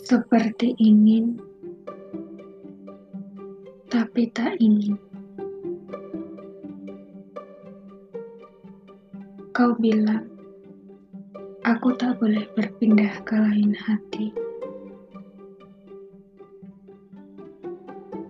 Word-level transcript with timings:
Seperti 0.00 0.74
ingin, 0.80 1.36
tapi 3.92 4.32
tak 4.32 4.56
ingin. 4.56 4.96
Kau 9.52 9.76
bilang, 9.76 10.24
aku 11.68 11.92
tak 12.00 12.16
boleh 12.16 12.48
berpindah 12.56 13.20
ke 13.28 13.36
lain 13.36 13.76
hati. 13.76 14.32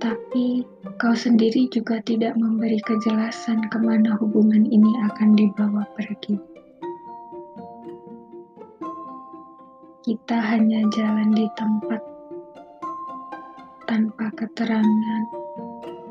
Tapi 0.02 0.66
kau 0.98 1.15
sendiri 1.15 1.71
juga 1.71 2.02
tidak 2.02 2.34
memberi 2.34 2.83
kejelasan 2.83 3.71
ke 3.71 3.79
mana 3.79 4.19
hubungan 4.19 4.66
ini 4.66 4.91
akan 5.07 5.39
dibawa 5.39 5.87
pergi. 5.95 6.50
Kita 10.01 10.33
hanya 10.33 10.81
jalan 10.97 11.37
di 11.37 11.45
tempat 11.61 12.01
tanpa 13.85 14.33
keterangan, 14.33 15.23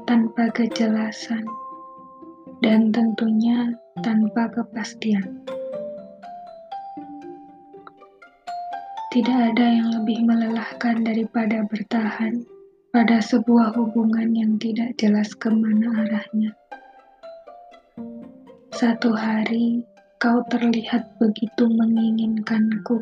tanpa 0.05 0.45
kejelasan, 0.53 1.41
dan 2.61 2.93
tentunya 2.93 3.73
tanpa 4.05 4.45
kepastian. 4.53 5.41
Tidak 9.09 9.39
ada 9.57 9.65
yang 9.73 9.89
lebih 9.89 10.21
melelahkan 10.21 11.01
daripada 11.01 11.65
bertahan 11.65 12.45
pada 12.93 13.17
sebuah 13.17 13.73
hubungan 13.73 14.37
yang 14.37 14.61
tidak 14.61 14.93
jelas 15.01 15.33
ke 15.33 15.49
mana 15.49 16.05
arahnya. 16.05 16.53
Satu 18.69 19.17
hari 19.17 19.81
kau 20.21 20.45
terlihat 20.53 21.09
begitu 21.17 21.65
menginginkanku, 21.65 23.01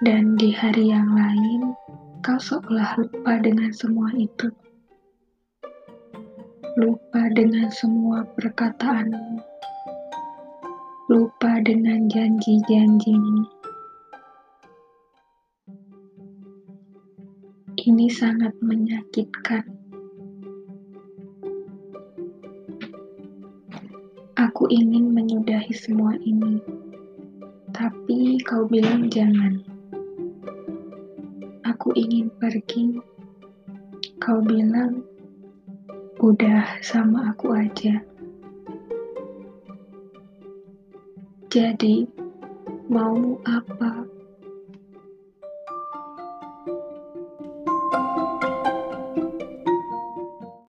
dan 0.00 0.32
di 0.40 0.48
hari 0.48 0.88
yang 0.88 1.12
lain 1.12 1.76
kau 2.24 2.40
seolah 2.40 2.96
lupa 2.96 3.36
dengan 3.36 3.68
semua 3.68 4.08
itu. 4.16 4.48
Lupa 6.80 7.28
dengan 7.36 7.68
semua 7.68 8.24
perkataanmu, 8.32 9.44
lupa 11.12 11.60
dengan 11.60 12.08
janji-janjimu. 12.08 13.44
Ini 17.76 18.06
sangat 18.08 18.56
menyakitkan. 18.64 19.68
Aku 24.40 24.64
ingin 24.72 25.12
menyudahi 25.12 25.76
semua 25.76 26.16
ini, 26.24 26.56
tapi 27.76 28.40
kau 28.48 28.64
bilang 28.64 29.12
jangan. 29.12 29.69
Aku 31.80 31.96
ingin 31.96 32.28
pergi, 32.36 33.00
kau 34.20 34.44
bilang 34.44 35.00
udah 36.20 36.76
sama 36.84 37.32
aku 37.32 37.56
aja. 37.56 38.04
Jadi, 41.48 42.04
mau 42.84 43.40
apa? 43.48 44.04